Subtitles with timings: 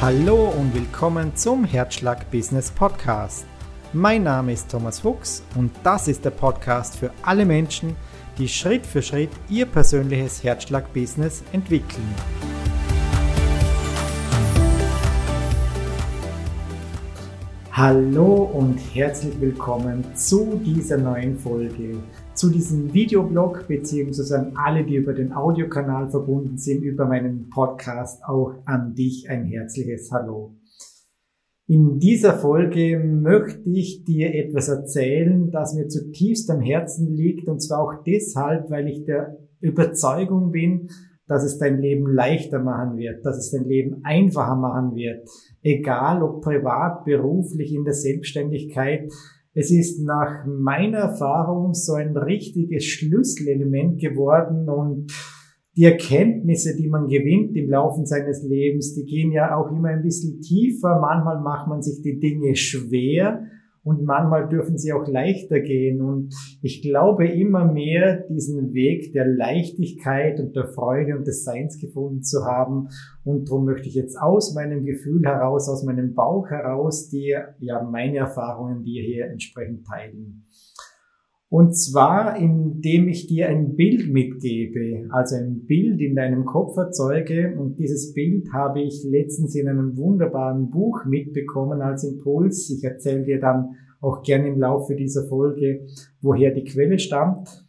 [0.00, 3.44] Hallo und willkommen zum Herzschlag Business Podcast.
[3.92, 7.94] Mein Name ist Thomas Fuchs und das ist der Podcast für alle Menschen,
[8.38, 12.14] die Schritt für Schritt ihr persönliches Herzschlag Business entwickeln.
[17.70, 21.98] Hallo und herzlich willkommen zu dieser neuen Folge
[22.34, 28.22] zu diesem Videoblog, beziehungsweise an alle, die über den Audiokanal verbunden sind, über meinen Podcast,
[28.24, 30.54] auch an dich ein herzliches Hallo.
[31.66, 37.60] In dieser Folge möchte ich dir etwas erzählen, das mir zutiefst am Herzen liegt, und
[37.60, 40.88] zwar auch deshalb, weil ich der Überzeugung bin,
[41.28, 45.28] dass es dein Leben leichter machen wird, dass es dein Leben einfacher machen wird,
[45.62, 49.12] egal ob privat, beruflich, in der Selbstständigkeit,
[49.52, 55.12] es ist nach meiner Erfahrung so ein richtiges Schlüsselelement geworden und
[55.76, 60.02] die Erkenntnisse, die man gewinnt im Laufe seines Lebens, die gehen ja auch immer ein
[60.02, 61.00] bisschen tiefer.
[61.00, 63.44] Manchmal macht man sich die Dinge schwer
[63.90, 66.00] und manchmal dürfen sie auch leichter gehen.
[66.00, 71.78] Und ich glaube immer mehr, diesen Weg der Leichtigkeit und der Freude und des Seins
[71.78, 72.88] gefunden zu haben.
[73.24, 77.82] Und darum möchte ich jetzt aus meinem Gefühl heraus, aus meinem Bauch heraus, dir ja
[77.82, 80.46] meine Erfahrungen dir hier entsprechend teilen.
[81.52, 87.56] Und zwar, indem ich dir ein Bild mitgebe, also ein Bild in deinem Kopf erzeuge.
[87.58, 92.70] Und dieses Bild habe ich letztens in einem wunderbaren Buch mitbekommen als Impuls.
[92.70, 95.88] Ich erzähle dir dann auch gerne im Laufe dieser Folge,
[96.20, 97.66] woher die Quelle stammt.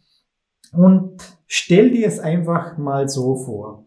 [0.72, 3.84] Und stell dir es einfach mal so vor.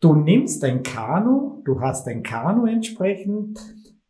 [0.00, 3.58] Du nimmst ein Kanu, du hast ein Kanu entsprechend,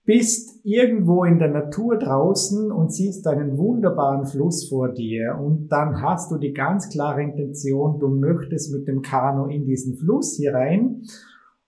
[0.04, 6.02] bist irgendwo in der Natur draußen und siehst einen wunderbaren Fluss vor dir und dann
[6.02, 10.54] hast du die ganz klare Intention, du möchtest mit dem Kanu in diesen Fluss hier
[10.54, 11.02] rein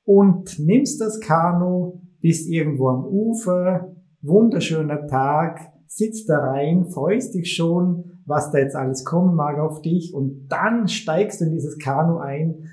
[0.04, 7.54] und nimmst das Kanu, bist irgendwo am Ufer, wunderschöner Tag, sitzt da rein, freust dich
[7.54, 11.78] schon, was da jetzt alles kommen mag auf dich und dann steigst du in dieses
[11.78, 12.64] Kanu ein,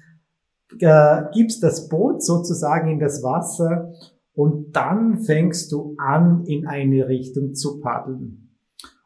[0.80, 3.92] äh, gibst das Boot sozusagen in das Wasser
[4.34, 8.50] und dann fängst du an, in eine Richtung zu paddeln.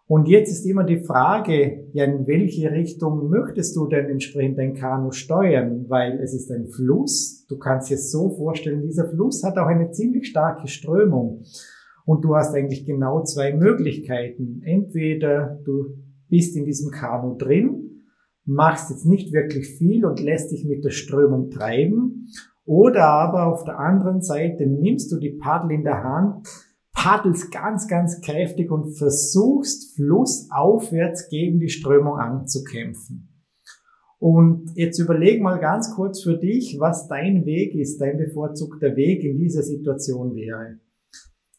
[0.08, 4.76] Und jetzt ist immer die Frage, ja, in welche Richtung möchtest du denn entsprechend dein
[4.76, 5.86] Kanu steuern?
[5.88, 7.46] Weil es ist ein Fluss.
[7.48, 11.44] Du kannst dir so vorstellen, dieser Fluss hat auch eine ziemlich starke Strömung.
[12.06, 14.62] Und du hast eigentlich genau zwei Möglichkeiten.
[14.64, 15.98] Entweder du
[16.30, 18.04] bist in diesem Kanu drin,
[18.46, 22.28] machst jetzt nicht wirklich viel und lässt dich mit der Strömung treiben
[22.66, 26.48] oder aber auf der anderen Seite nimmst du die Paddel in der Hand,
[26.94, 33.30] paddelst ganz, ganz kräftig und versuchst flussaufwärts gegen die Strömung anzukämpfen.
[34.18, 39.24] Und jetzt überleg mal ganz kurz für dich, was dein Weg ist, dein bevorzugter Weg
[39.24, 40.80] in dieser Situation wäre.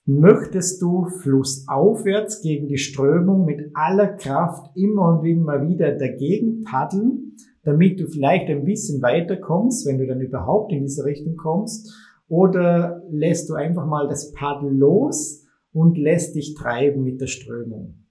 [0.04, 7.25] Möchtest du flussaufwärts gegen die Strömung mit aller Kraft immer und immer wieder dagegen paddeln,
[7.66, 11.92] damit du vielleicht ein bisschen weiterkommst, wenn du dann überhaupt in diese Richtung kommst,
[12.28, 18.06] oder lässt du einfach mal das Paddel los und lässt dich treiben mit der Strömung.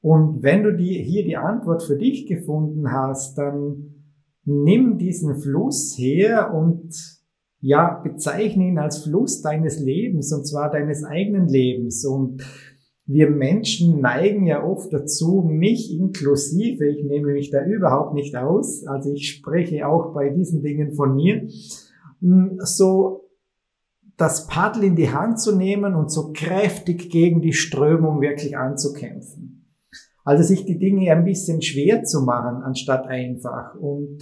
[0.00, 3.94] Und wenn du die, hier die Antwort für dich gefunden hast, dann
[4.44, 6.92] nimm diesen Fluss her und
[7.60, 12.42] ja, bezeichne ihn als Fluss deines Lebens und zwar deines eigenen Lebens und
[13.08, 18.86] wir Menschen neigen ja oft dazu, mich inklusive, ich nehme mich da überhaupt nicht aus,
[18.86, 21.48] also ich spreche auch bei diesen Dingen von mir,
[22.20, 23.24] hm, so
[24.18, 29.64] das Paddel in die Hand zu nehmen und so kräftig gegen die Strömung wirklich anzukämpfen.
[30.22, 33.74] Also sich die Dinge ein bisschen schwer zu machen, anstatt einfach.
[33.76, 34.18] Und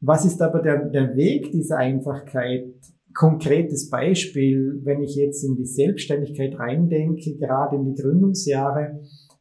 [0.00, 2.72] was ist aber der, der Weg dieser Einfachkeit?
[3.14, 9.00] Konkretes Beispiel, wenn ich jetzt in die Selbstständigkeit reindenke, gerade in die Gründungsjahre,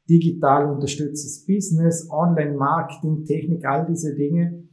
[0.10, 4.64] digital unterstütztes Business, Online-Marketing, Technik, all diese Dinge,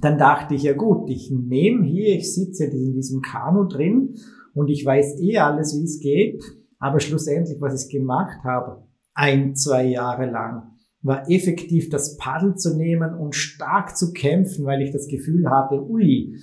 [0.00, 4.14] dann dachte ich, ja gut, ich nehme hier, ich sitze in diesem Kanu drin
[4.54, 6.42] und ich weiß eh alles, wie es geht,
[6.78, 8.84] aber schlussendlich, was ich gemacht habe,
[9.14, 10.70] ein, zwei Jahre lang,
[11.02, 15.82] war effektiv das Paddel zu nehmen und stark zu kämpfen, weil ich das Gefühl hatte,
[15.82, 16.36] ui,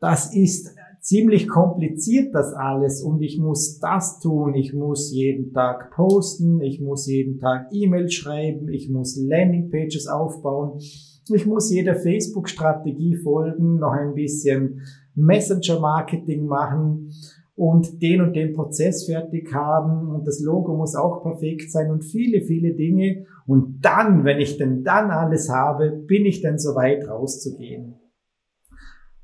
[0.00, 5.90] das ist ziemlich kompliziert das alles und ich muss das tun, ich muss jeden Tag
[5.92, 13.16] posten, ich muss jeden Tag E-Mail schreiben, ich muss Landingpages aufbauen, ich muss jeder Facebook-Strategie
[13.16, 14.82] folgen, noch ein bisschen
[15.14, 17.10] Messenger-Marketing machen
[17.58, 22.04] und den und den Prozess fertig haben und das Logo muss auch perfekt sein und
[22.04, 23.26] viele, viele Dinge.
[23.46, 27.96] Und dann, wenn ich denn dann alles habe, bin ich dann so weit rauszugehen.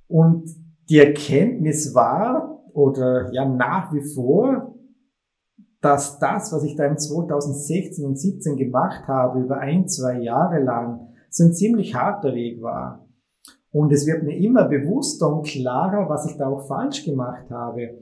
[0.08, 0.50] Und
[0.88, 4.74] die Erkenntnis war oder ja nach wie vor,
[5.80, 10.62] dass das, was ich da im 2016 und 17 gemacht habe, über ein, zwei Jahre
[10.62, 13.06] lang, so ein ziemlich harter Weg war.
[13.70, 17.98] Und es wird mir immer bewusster und klarer, was ich da auch falsch gemacht habe.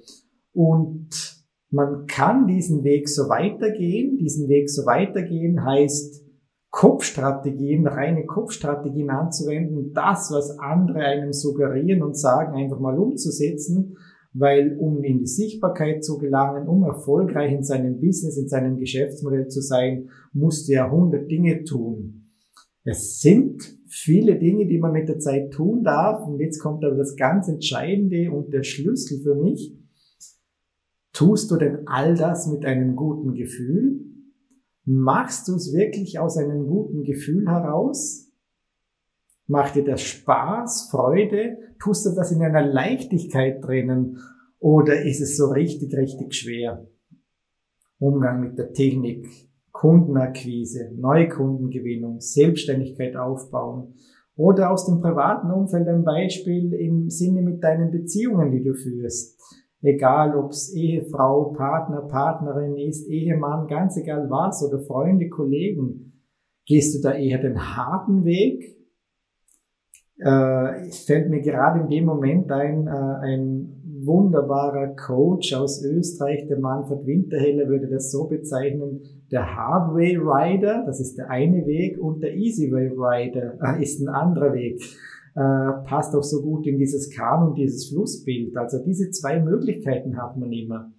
[0.52, 1.08] Und
[1.70, 4.18] man kann diesen Weg so weitergehen.
[4.18, 6.21] Diesen Weg so weitergehen heißt,
[6.72, 13.98] Kopfstrategien, reine Kopfstrategien anzuwenden, das, was andere einem suggerieren und sagen, einfach mal umzusetzen,
[14.32, 19.48] weil um in die Sichtbarkeit zu gelangen, um erfolgreich in seinem Business, in seinem Geschäftsmodell
[19.48, 22.30] zu sein, musst du ja hundert Dinge tun.
[22.84, 26.26] Es sind viele Dinge, die man mit der Zeit tun darf.
[26.26, 29.76] Und jetzt kommt aber das ganz Entscheidende und der Schlüssel für mich.
[31.12, 34.11] Tust du denn all das mit einem guten Gefühl?
[34.84, 38.28] Machst du es wirklich aus einem guten Gefühl heraus?
[39.46, 41.58] Macht dir das Spaß, Freude?
[41.80, 44.18] Tust du das in einer Leichtigkeit drinnen?
[44.58, 46.86] Oder ist es so richtig, richtig schwer?
[47.98, 49.28] Umgang mit der Technik,
[49.70, 53.94] Kundenakquise, Neukundengewinnung, Selbstständigkeit aufbauen
[54.34, 59.40] oder aus dem privaten Umfeld ein Beispiel im Sinne mit deinen Beziehungen, die du führst.
[59.82, 66.22] Egal, ob's Ehefrau, Partner, Partnerin ist, Ehemann, ganz egal was, oder Freunde, Kollegen.
[66.66, 68.76] Gehst du da eher den harten Weg?
[70.18, 76.46] Äh, es fällt mir gerade in dem Moment ein, äh, ein wunderbarer Coach aus Österreich,
[76.48, 79.00] der Manfred Winterheller würde das so bezeichnen,
[79.32, 84.08] der Hardway Rider, das ist der eine Weg, und der Easyway Rider äh, ist ein
[84.08, 84.80] anderer Weg.
[85.34, 88.56] Äh, passt auch so gut in dieses Kahn und dieses Flussbild.
[88.56, 90.92] Also diese zwei Möglichkeiten hat man immer.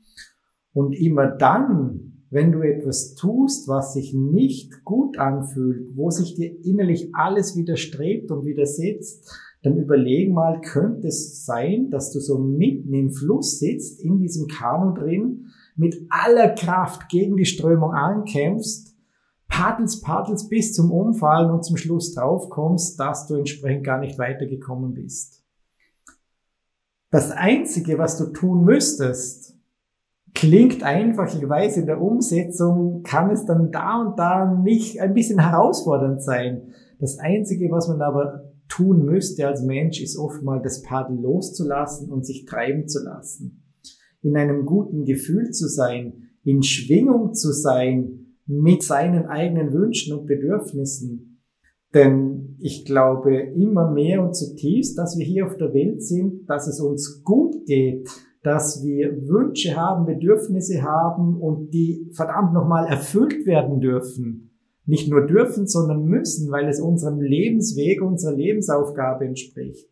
[0.73, 6.51] Und immer dann, wenn du etwas tust, was sich nicht gut anfühlt, wo sich dir
[6.65, 9.31] innerlich alles widerstrebt und widersetzt,
[9.61, 14.47] dann überleg mal, könnte es sein, dass du so mitten im Fluss sitzt, in diesem
[14.47, 15.45] Kanu drin,
[15.75, 18.92] mit aller Kraft gegen die Strömung ankämpfst,
[19.53, 24.93] paddelst, paddelst bis zum Umfallen und zum Schluss draufkommst, dass du entsprechend gar nicht weitergekommen
[24.93, 25.43] bist.
[27.11, 29.55] Das Einzige, was du tun müsstest,
[30.33, 35.13] klingt einfach, ich weiß, in der Umsetzung kann es dann da und da nicht ein
[35.13, 36.73] bisschen herausfordernd sein.
[36.99, 42.09] Das Einzige, was man aber tun müsste als Mensch, ist oft mal das Paddel loszulassen
[42.09, 43.63] und sich treiben zu lassen.
[44.23, 50.25] In einem guten Gefühl zu sein, in Schwingung zu sein mit seinen eigenen Wünschen und
[50.25, 51.41] Bedürfnissen.
[51.93, 56.67] Denn ich glaube immer mehr und zutiefst, dass wir hier auf der Welt sind, dass
[56.67, 58.09] es uns gut geht,
[58.41, 64.49] dass wir Wünsche haben, Bedürfnisse haben und die verdammt nochmal erfüllt werden dürfen
[64.85, 69.87] nicht nur dürfen, sondern müssen, weil es unserem Lebensweg, unserer Lebensaufgabe entspricht.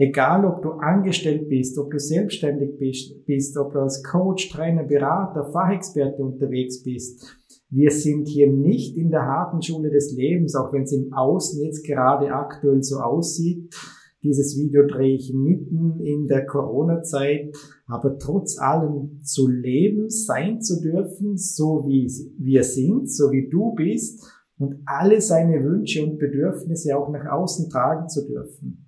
[0.00, 2.78] Egal, ob du angestellt bist, ob du selbstständig
[3.26, 7.36] bist, ob du als Coach, Trainer, Berater, Fachexperte unterwegs bist.
[7.68, 11.62] Wir sind hier nicht in der harten Schule des Lebens, auch wenn es im Außen
[11.62, 13.74] jetzt gerade aktuell so aussieht.
[14.22, 17.54] Dieses Video drehe ich mitten in der Corona-Zeit,
[17.86, 23.74] aber trotz allem zu leben, sein zu dürfen, so wie wir sind, so wie du
[23.74, 24.24] bist
[24.56, 28.86] und alle seine Wünsche und Bedürfnisse auch nach außen tragen zu dürfen.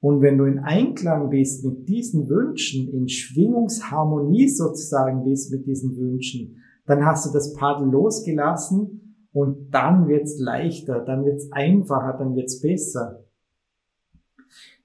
[0.00, 5.96] Und wenn du in Einklang bist mit diesen Wünschen, in Schwingungsharmonie sozusagen bist mit diesen
[5.96, 12.34] Wünschen, dann hast du das Paddel losgelassen und dann wird's leichter, dann wird's einfacher, dann
[12.34, 13.24] wird's besser.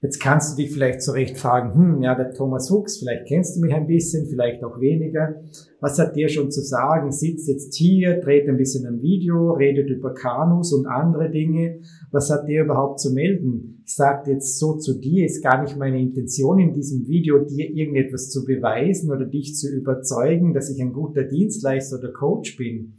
[0.04, 3.60] Jetzt kannst du dich vielleicht zurecht fragen, hm, ja, der Thomas Fuchs, vielleicht kennst du
[3.60, 5.42] mich ein bisschen, vielleicht auch weniger.
[5.80, 7.10] Was hat der schon zu sagen?
[7.10, 11.80] Sitzt jetzt hier, dreht ein bisschen ein Video, redet über Kanus und andere Dinge.
[12.10, 13.82] Was hat der überhaupt zu melden?
[13.86, 17.70] Ich sage jetzt so zu dir, ist gar nicht meine Intention in diesem Video, dir
[17.70, 22.94] irgendetwas zu beweisen oder dich zu überzeugen, dass ich ein guter Dienstleister oder Coach bin.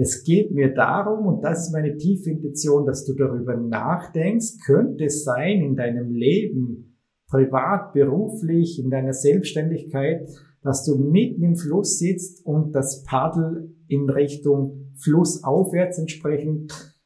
[0.00, 5.06] Es geht mir darum, und das ist meine tiefe Intention, dass du darüber nachdenkst, könnte
[5.06, 10.28] es sein in deinem Leben, privat, beruflich, in deiner Selbstständigkeit,
[10.62, 16.96] dass du mitten im Fluss sitzt und das Paddel in Richtung Flussaufwärts entsprechend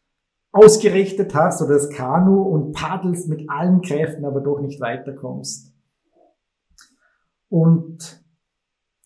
[0.50, 5.72] ausgerichtet hast oder das Kanu und paddelst mit allen Kräften, aber doch nicht weiterkommst.
[7.48, 8.22] Und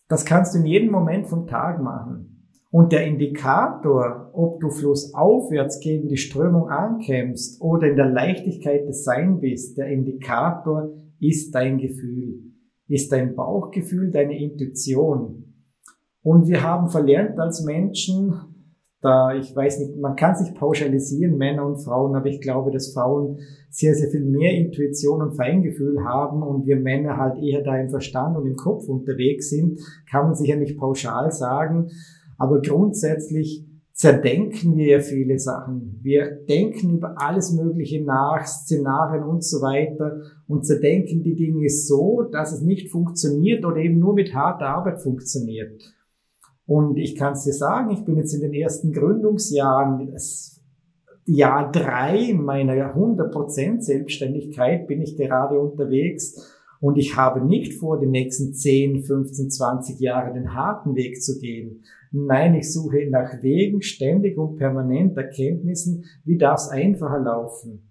[0.09, 2.36] das kannst du in jedem Moment vom Tag machen.
[2.69, 9.03] Und der Indikator, ob du flussaufwärts gegen die Strömung ankämpfst oder in der Leichtigkeit des
[9.03, 12.41] Sein bist, der Indikator ist dein Gefühl,
[12.87, 15.55] ist dein Bauchgefühl, deine Intuition.
[16.21, 18.33] Und wir haben verlernt als Menschen,
[19.01, 22.93] da, ich weiß nicht, man kann sich pauschalisieren, Männer und Frauen, aber ich glaube, dass
[22.93, 27.77] Frauen sehr, sehr viel mehr Intuition und Feingefühl haben und wir Männer halt eher da
[27.77, 31.89] im Verstand und im Kopf unterwegs sind, kann man sicher nicht pauschal sagen.
[32.37, 35.99] Aber grundsätzlich zerdenken wir ja viele Sachen.
[36.03, 42.21] Wir denken über alles Mögliche nach, Szenarien und so weiter und zerdenken die Dinge so,
[42.31, 45.81] dass es nicht funktioniert oder eben nur mit harter Arbeit funktioniert.
[46.67, 50.13] Und ich kann es dir sagen, ich bin jetzt in den ersten Gründungsjahren,
[51.25, 58.07] Jahr drei meiner 100% Selbstständigkeit bin ich gerade unterwegs und ich habe nicht vor, die
[58.07, 61.83] nächsten 10, 15, 20 Jahre den harten Weg zu gehen.
[62.11, 67.83] Nein, ich suche nach Wegen ständig und permanent Erkenntnissen, wie darf es einfacher laufen.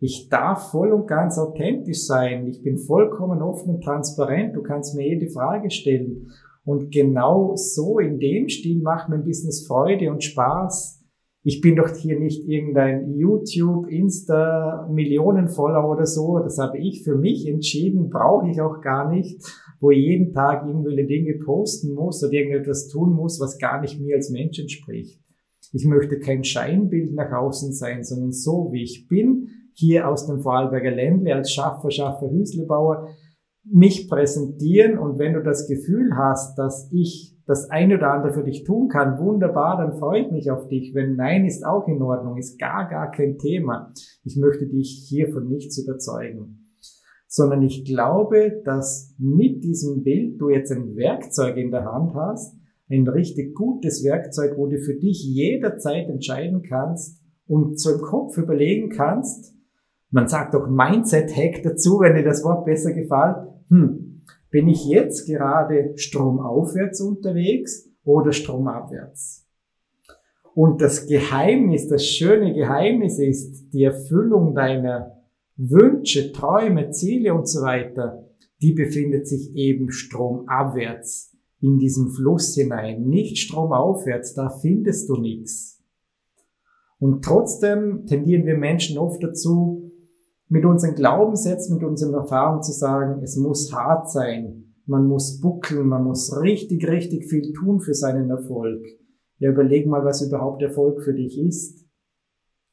[0.00, 2.46] Ich darf voll und ganz authentisch sein.
[2.46, 4.54] Ich bin vollkommen offen und transparent.
[4.54, 6.30] Du kannst mir jede Frage stellen.
[6.64, 10.97] Und genau so in dem Stil macht mein Business Freude und Spaß.
[11.44, 16.40] Ich bin doch hier nicht irgendein YouTube, Insta, Millionenvoller oder so.
[16.40, 19.40] Das habe ich für mich entschieden, brauche ich auch gar nicht,
[19.80, 24.00] wo ich jeden Tag irgendwelche Dinge posten muss oder irgendetwas tun muss, was gar nicht
[24.00, 25.20] mir als Mensch entspricht.
[25.72, 30.40] Ich möchte kein Scheinbild nach außen sein, sondern so wie ich bin, hier aus dem
[30.40, 33.08] Vorarlberger Ländle als Schaffer, Schaffer, Hüslebauer,
[33.64, 38.44] mich präsentieren und wenn du das Gefühl hast, dass ich das eine oder andere für
[38.44, 40.94] dich tun kann, wunderbar, dann freue ich mich auf dich.
[40.94, 43.90] Wenn nein, ist auch in Ordnung, ist gar, gar kein Thema.
[44.22, 46.66] Ich möchte dich hier von nichts überzeugen.
[47.26, 52.54] Sondern ich glaube, dass mit diesem Bild du jetzt ein Werkzeug in der Hand hast,
[52.90, 58.36] ein richtig gutes Werkzeug, wo du für dich jederzeit entscheiden kannst und so im Kopf
[58.36, 59.54] überlegen kannst,
[60.10, 63.36] man sagt doch Mindset-Hack dazu, wenn dir das Wort besser gefällt,
[63.68, 64.07] hm,
[64.50, 69.46] bin ich jetzt gerade stromaufwärts unterwegs oder stromabwärts?
[70.54, 75.22] Und das Geheimnis, das schöne Geheimnis ist, die Erfüllung deiner
[75.56, 78.24] Wünsche, Träume, Ziele und so weiter,
[78.60, 85.82] die befindet sich eben stromabwärts in diesem Fluss hinein, nicht stromaufwärts, da findest du nichts.
[86.98, 89.87] Und trotzdem tendieren wir Menschen oft dazu,
[90.48, 95.86] mit unseren Glaubenssätzen, mit unseren Erfahrungen zu sagen, es muss hart sein, man muss buckeln,
[95.86, 98.82] man muss richtig, richtig viel tun für seinen Erfolg.
[99.38, 101.86] Ja, überleg mal, was überhaupt Erfolg für dich ist.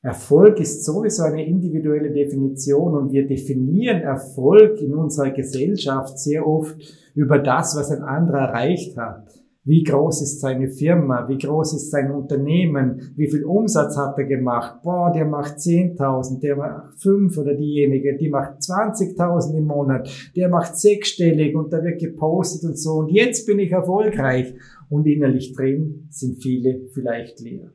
[0.01, 6.75] Erfolg ist sowieso eine individuelle Definition und wir definieren Erfolg in unserer Gesellschaft sehr oft
[7.15, 9.44] über das, was ein anderer erreicht hat.
[9.67, 11.27] Wie groß ist seine Firma?
[11.27, 13.13] Wie groß ist sein Unternehmen?
[13.15, 14.83] Wie viel Umsatz hat er gemacht?
[14.83, 20.49] Boah, der macht 10.000, der macht 5 oder diejenige, die macht 20.000 im Monat, der
[20.49, 24.53] macht sechsstellig und da wird gepostet und so und jetzt bin ich erfolgreich
[24.89, 27.73] und innerlich drin sind viele vielleicht leer.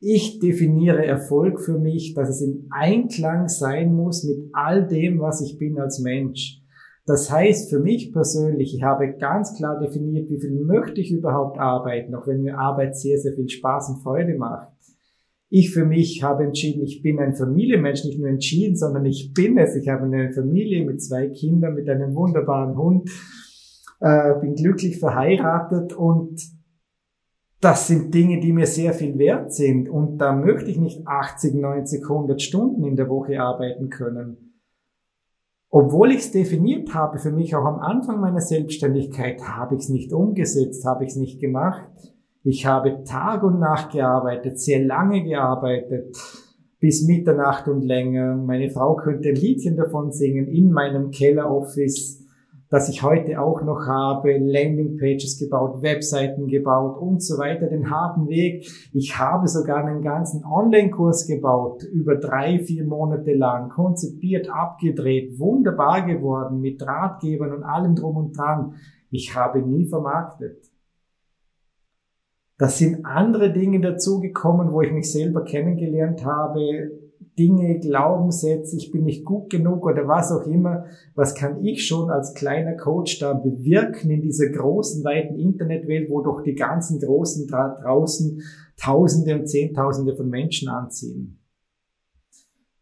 [0.00, 5.40] Ich definiere Erfolg für mich, dass es in Einklang sein muss mit all dem, was
[5.40, 6.61] ich bin als Mensch.
[7.04, 11.58] Das heißt für mich persönlich, ich habe ganz klar definiert, wie viel möchte ich überhaupt
[11.58, 14.68] arbeiten, auch wenn mir Arbeit sehr, sehr viel Spaß und Freude macht.
[15.48, 19.58] Ich für mich habe entschieden, ich bin ein Familienmensch, nicht nur entschieden, sondern ich bin
[19.58, 19.74] es.
[19.74, 23.10] Ich habe eine Familie mit zwei Kindern, mit einem wunderbaren Hund,
[24.00, 26.40] äh, bin glücklich verheiratet und
[27.60, 29.88] das sind Dinge, die mir sehr viel wert sind.
[29.88, 34.51] Und da möchte ich nicht 80, 90, 100 Stunden in der Woche arbeiten können
[35.74, 39.88] obwohl ich es definiert habe, für mich auch am Anfang meiner Selbstständigkeit, habe ich es
[39.88, 41.88] nicht umgesetzt, habe ich es nicht gemacht.
[42.44, 46.14] Ich habe Tag und Nacht gearbeitet, sehr lange gearbeitet,
[46.78, 48.36] bis Mitternacht und länger.
[48.36, 52.21] Meine Frau könnte ein Liedchen davon singen in meinem Kelleroffice
[52.72, 58.28] das ich heute auch noch habe, Landingpages gebaut, Webseiten gebaut und so weiter, den harten
[58.28, 58.66] Weg.
[58.94, 66.06] Ich habe sogar einen ganzen Online-Kurs gebaut, über drei, vier Monate lang, konzipiert, abgedreht, wunderbar
[66.06, 68.76] geworden, mit Ratgebern und allem drum und dran.
[69.10, 70.70] Ich habe nie vermarktet.
[72.56, 77.01] Das sind andere Dinge dazugekommen, wo ich mich selber kennengelernt habe,
[77.38, 82.10] Dinge, Glaubenssätze, ich bin nicht gut genug oder was auch immer, was kann ich schon
[82.10, 87.46] als kleiner Coach da bewirken in dieser großen, weiten Internetwelt, wo doch die ganzen Großen
[87.46, 88.42] dra draußen
[88.76, 91.38] Tausende und Zehntausende von Menschen anziehen.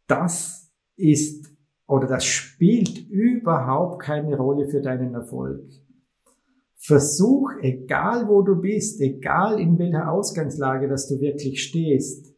[0.07, 1.51] Das ist
[1.87, 5.69] oder das spielt überhaupt keine Rolle für deinen Erfolg.
[6.77, 12.30] Versuch, egal wo du bist, egal in welcher Ausgangslage, dass du wirklich stehst,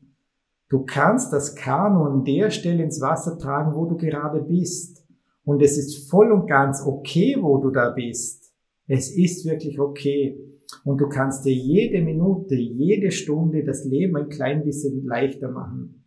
[0.73, 5.07] Du kannst das Kanu an der Stelle ins Wasser tragen, wo du gerade bist.
[5.45, 8.55] Und es ist voll und ganz okay, wo du da bist.
[8.87, 10.41] Es ist wirklich okay.
[10.87, 16.07] und du kannst dir jede Minute, jede Stunde das Leben ein klein bisschen leichter machen.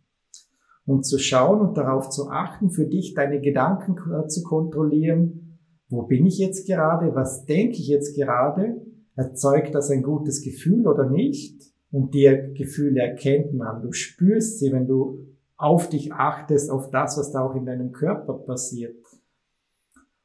[0.84, 3.94] Und zu schauen und darauf zu achten, für dich deine Gedanken
[4.28, 5.60] zu kontrollieren.
[5.88, 7.14] Wo bin ich jetzt gerade?
[7.14, 8.84] Was denke ich jetzt gerade?
[9.14, 11.75] Erzeugt das ein gutes Gefühl oder nicht?
[11.90, 13.82] Und die Gefühle erkennt man.
[13.82, 15.26] Du spürst sie, wenn du
[15.56, 18.96] auf dich achtest, auf das, was da auch in deinem Körper passiert.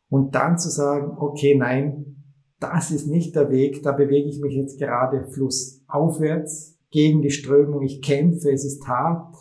[0.10, 2.22] Und dann zu sagen, okay, nein,
[2.60, 7.82] das ist nicht der Weg, da bewege ich mich jetzt gerade flussaufwärts gegen die Strömung,
[7.82, 9.36] ich kämpfe, es ist hart,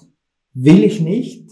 [0.55, 1.51] will ich nicht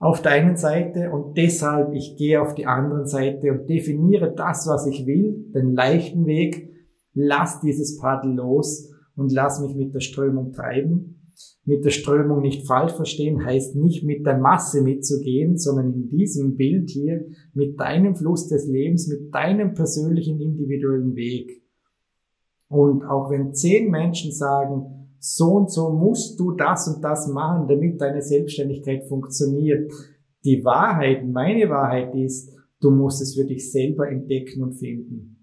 [0.00, 4.66] auf der einen Seite und deshalb ich gehe auf die andere Seite und definiere das,
[4.66, 6.70] was ich will, den leichten Weg,
[7.14, 11.18] lass dieses Paddel los und lass mich mit der Strömung treiben
[11.64, 16.56] mit der Strömung nicht falsch verstehen, heißt nicht mit der Masse mitzugehen, sondern in diesem
[16.56, 21.62] Bild hier mit deinem Fluss des Lebens, mit deinem persönlichen individuellen Weg.
[22.68, 27.68] Und auch wenn zehn Menschen sagen, so und so musst du das und das machen,
[27.68, 29.92] damit deine Selbstständigkeit funktioniert.
[30.44, 35.37] Die Wahrheit, meine Wahrheit ist, du musst es für dich selber entdecken und finden.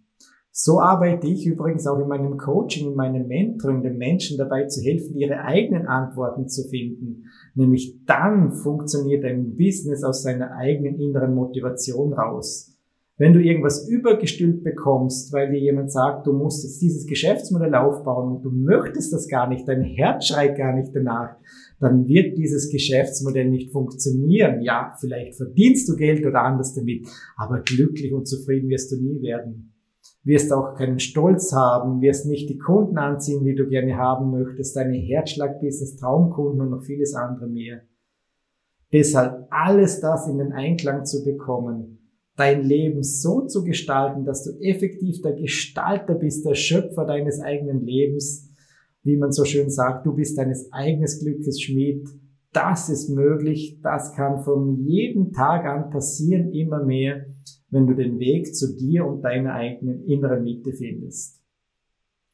[0.57, 4.81] So arbeite ich übrigens auch in meinem Coaching, in meinem Mentoring, den Menschen dabei zu
[4.81, 7.25] helfen, ihre eigenen Antworten zu finden.
[7.55, 12.73] Nämlich dann funktioniert ein Business aus seiner eigenen inneren Motivation raus.
[13.17, 18.37] Wenn du irgendwas übergestülpt bekommst, weil dir jemand sagt, du musst jetzt dieses Geschäftsmodell aufbauen
[18.37, 21.35] und du möchtest das gar nicht, dein Herz schreit gar nicht danach,
[21.81, 24.61] dann wird dieses Geschäftsmodell nicht funktionieren.
[24.61, 29.21] Ja, vielleicht verdienst du Geld oder anders damit, aber glücklich und zufrieden wirst du nie
[29.21, 29.74] werden
[30.25, 34.75] wirst auch keinen Stolz haben, wirst nicht die Kunden anziehen, die du gerne haben möchtest,
[34.75, 37.81] deine Herzschlagbusiness, Traumkunden und noch vieles andere mehr.
[38.91, 41.99] Deshalb alles das in den Einklang zu bekommen,
[42.35, 47.85] dein Leben so zu gestalten, dass du effektiv der Gestalter bist, der Schöpfer deines eigenen
[47.85, 48.49] Lebens,
[49.03, 52.07] wie man so schön sagt, du bist deines eigenen Glückes Schmied.
[52.51, 57.25] Das ist möglich, das kann von jedem Tag an passieren, immer mehr
[57.75, 61.41] wenn du den Weg zu dir und deiner eigenen inneren Mitte findest.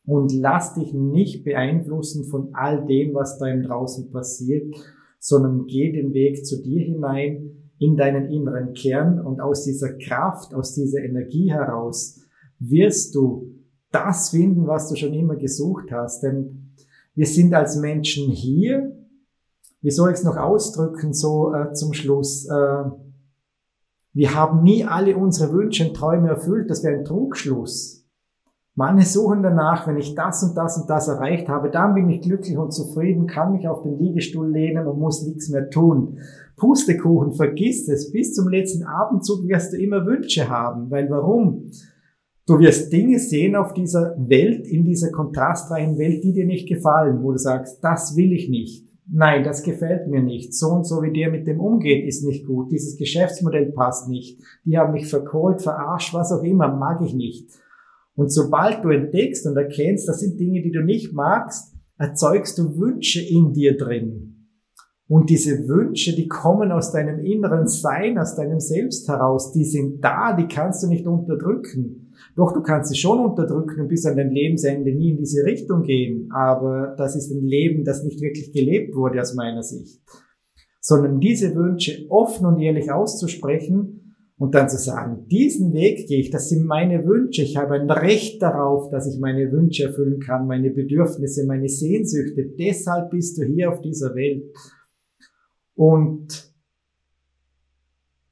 [0.05, 4.71] Und lass dich nicht beeinflussen von all dem, was da im Draußen passiert,
[5.17, 10.53] sondern geh den Weg zu dir hinein, in deinen inneren Kern und aus dieser Kraft,
[10.53, 12.19] aus dieser Energie heraus
[12.59, 13.55] wirst du
[13.91, 16.21] das finden, was du schon immer gesucht hast.
[16.21, 16.75] Denn
[17.15, 18.95] wir sind als Menschen hier,
[19.81, 22.83] wie soll ich es noch ausdrücken, so äh, zum Schluss, äh,
[24.13, 26.69] wir haben nie alle unsere Wünsche und Träume erfüllt.
[26.69, 28.05] Das wäre ein Trugschluss.
[28.75, 32.21] Manche suchen danach, wenn ich das und das und das erreicht habe, dann bin ich
[32.21, 36.19] glücklich und zufrieden, kann mich auf den Liegestuhl lehnen und muss nichts mehr tun.
[36.55, 38.11] Pustekuchen, vergiss es.
[38.11, 40.89] Bis zum letzten Abendzug wirst du immer Wünsche haben.
[40.89, 41.69] Weil warum?
[42.45, 47.23] Du wirst Dinge sehen auf dieser Welt, in dieser kontrastreichen Welt, die dir nicht gefallen,
[47.23, 50.53] wo du sagst, das will ich nicht nein, das gefällt mir nicht.
[50.53, 52.71] So und so wie der mit dem umgeht, ist nicht gut.
[52.71, 54.41] Dieses Geschäftsmodell passt nicht.
[54.65, 57.49] Die haben mich verkohlt, verarscht, was auch immer, mag ich nicht.
[58.15, 62.77] Und sobald du entdeckst und erkennst, das sind Dinge, die du nicht magst, erzeugst du
[62.77, 64.40] Wünsche in dir drin.
[65.11, 69.51] Und diese Wünsche, die kommen aus deinem inneren Sein, aus deinem Selbst heraus.
[69.51, 72.13] Die sind da, die kannst du nicht unterdrücken.
[72.37, 75.83] Doch du kannst sie schon unterdrücken und bis an dein Lebensende nie in diese Richtung
[75.83, 76.29] gehen.
[76.31, 79.99] Aber das ist ein Leben, das nicht wirklich gelebt wurde aus meiner Sicht.
[80.79, 86.29] Sondern diese Wünsche offen und ehrlich auszusprechen und dann zu sagen, diesen Weg gehe ich,
[86.29, 90.47] das sind meine Wünsche, ich habe ein Recht darauf, dass ich meine Wünsche erfüllen kann,
[90.47, 92.45] meine Bedürfnisse, meine Sehnsüchte.
[92.57, 94.45] Deshalb bist du hier auf dieser Welt.
[95.81, 96.53] Und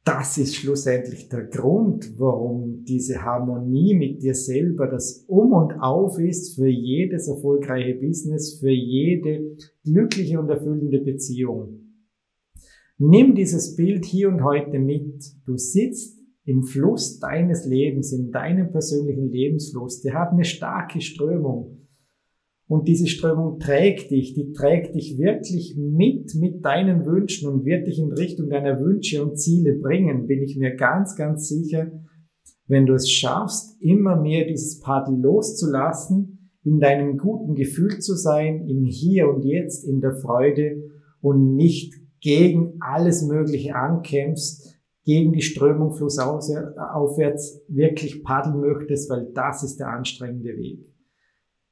[0.05, 6.19] das ist schlussendlich der Grund, warum diese Harmonie mit dir selber das Um und Auf
[6.19, 11.95] ist für jedes erfolgreiche Business, für jede glückliche und erfüllende Beziehung.
[12.99, 15.19] Nimm dieses Bild hier und heute mit.
[15.47, 20.01] Du sitzt im Fluss deines Lebens, in deinem persönlichen Lebensfluss.
[20.01, 21.78] Der hat eine starke Strömung.
[22.69, 27.87] Und diese Strömung trägt dich, die trägt dich wirklich mit, mit deinen Wünschen und wird
[27.87, 31.91] dich in Richtung deiner Wünsche und Ziele bringen, bin ich mir ganz, ganz sicher.
[32.67, 38.67] Wenn du es schaffst, immer mehr dieses Paddel loszulassen, in deinem guten Gefühl zu sein,
[38.67, 40.83] im Hier und Jetzt, in der Freude
[41.21, 49.63] und nicht gegen alles Mögliche ankämpfst, gegen die Strömung flussaufwärts wirklich paddeln möchtest, weil das
[49.63, 50.85] ist der anstrengende Weg.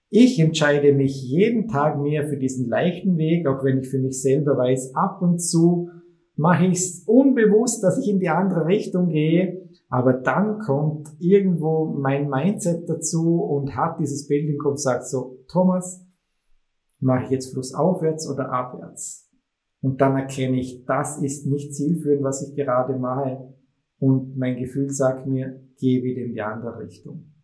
[0.10, 4.22] Ich entscheide mich jeden Tag mehr für diesen leichten Weg, auch wenn ich für mich
[4.22, 5.90] selber weiß, ab und zu
[6.38, 11.86] mache ich es unbewusst, dass ich in die andere Richtung gehe, aber dann kommt irgendwo
[11.86, 16.06] mein Mindset dazu und hat dieses Bild im Kopf, sagt so, Thomas,
[17.00, 19.30] mache ich jetzt flussaufwärts oder abwärts?
[19.82, 23.54] Und dann erkenne ich, das ist nicht zielführend, was ich gerade mache.
[24.00, 27.37] Und mein Gefühl sagt mir, geh wieder in die andere Richtung.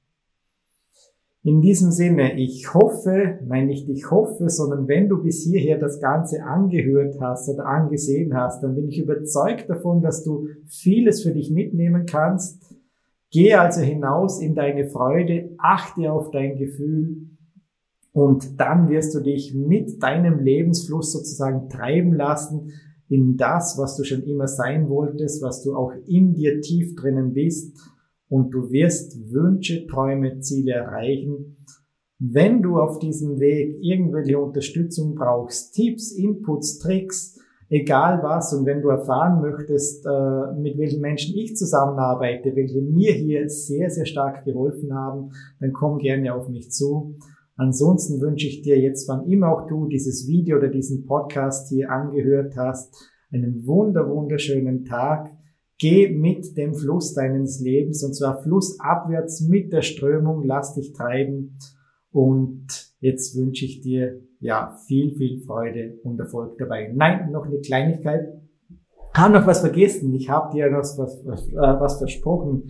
[1.45, 5.99] In diesem Sinne, ich hoffe, nein, nicht ich hoffe, sondern wenn du bis hierher das
[5.99, 11.33] Ganze angehört hast oder angesehen hast, dann bin ich überzeugt davon, dass du vieles für
[11.33, 12.73] dich mitnehmen kannst.
[13.29, 17.27] Geh also hinaus in deine Freude, achte auf dein Gefühl
[18.13, 22.71] und dann wirst du dich mit deinem Lebensfluss sozusagen treiben lassen
[23.09, 27.33] in das, was du schon immer sein wolltest, was du auch in dir tief drinnen
[27.33, 27.77] bist
[28.33, 31.55] und du wirst Wünsche, Träume, Ziele erreichen.
[32.17, 38.81] Wenn du auf diesem Weg irgendwelche Unterstützung brauchst, Tipps, Inputs, Tricks, egal was, und wenn
[38.81, 44.45] du erfahren möchtest, äh, mit welchen Menschen ich zusammenarbeite, welche mir hier sehr, sehr stark
[44.45, 47.19] geholfen haben, dann komm gerne auf mich zu.
[47.55, 51.91] Ansonsten wünsche ich dir jetzt, wann immer auch du dieses Video oder diesen Podcast hier
[51.91, 52.95] angehört hast,
[53.31, 55.29] einen wunder, wunderschönen Tag.
[55.83, 61.57] Geh mit dem Fluss deines Lebens und zwar flussabwärts mit der Strömung, lass dich treiben
[62.09, 62.65] und
[63.01, 66.93] jetzt wünsche ich dir ja viel, viel Freude und Erfolg dabei.
[66.95, 68.29] Nein, noch eine Kleinigkeit.
[69.13, 70.13] Habe noch was vergessen.
[70.13, 72.69] Ich habe dir noch was, was, äh, was versprochen.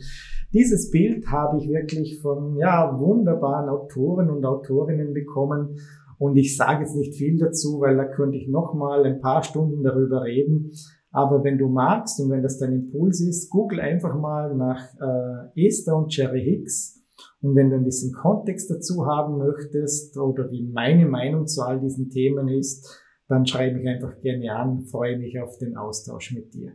[0.52, 5.78] Dieses Bild habe ich wirklich von ja wunderbaren Autoren und Autorinnen bekommen
[6.18, 9.44] und ich sage jetzt nicht viel dazu, weil da könnte ich noch mal ein paar
[9.44, 10.72] Stunden darüber reden.
[11.14, 15.68] Aber wenn du magst und wenn das dein Impuls ist, google einfach mal nach äh,
[15.68, 17.00] Esther und Jerry Hicks.
[17.42, 21.80] Und wenn du ein bisschen Kontext dazu haben möchtest oder wie meine Meinung zu all
[21.80, 26.54] diesen Themen ist, dann schreibe ich einfach gerne an, freue mich auf den Austausch mit
[26.56, 26.74] dir.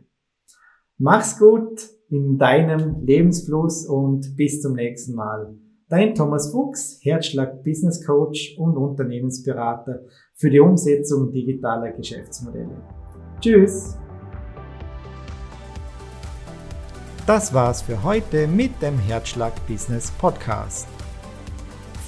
[0.97, 5.53] Mach's gut in deinem Lebensfluss und bis zum nächsten Mal.
[5.89, 12.81] Dein Thomas Fuchs, Herzschlag Business Coach und Unternehmensberater für die Umsetzung digitaler Geschäftsmodelle.
[13.41, 13.98] Tschüss!
[17.29, 20.87] Das war's für heute mit dem Herzschlag Business Podcast.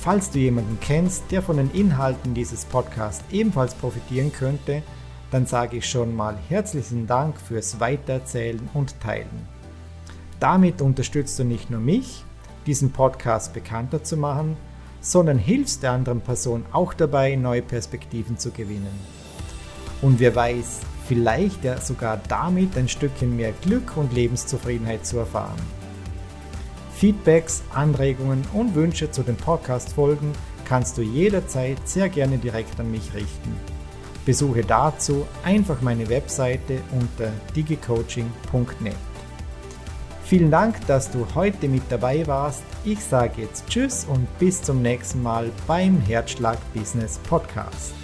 [0.02, 4.82] Falls du jemanden kennst, der von den Inhalten dieses Podcasts ebenfalls profitieren könnte,
[5.30, 9.48] dann sage ich schon mal herzlichen Dank fürs Weitererzählen und Teilen.
[10.40, 12.26] Damit unterstützt du nicht nur mich,
[12.66, 14.58] diesen Podcast bekannter zu machen,
[15.02, 19.00] sondern hilfst der anderen Person auch dabei, neue Perspektiven zu gewinnen.
[20.02, 20.80] Und wer weiß,
[21.12, 25.60] vielleicht ja sogar damit ein Stückchen mehr Glück und Lebenszufriedenheit zu erfahren.
[26.96, 30.32] Feedbacks, Anregungen und Wünsche zu den Podcast-Folgen
[30.64, 33.54] kannst du jederzeit sehr gerne direkt an mich richten.
[34.26, 38.96] Besuche dazu einfach meine Webseite unter digicoaching.net.
[40.24, 42.64] Vielen Dank, dass du heute mit dabei warst.
[42.86, 48.01] Ich sage jetzt Tschüss und bis zum nächsten Mal beim Herzschlag Business Podcast.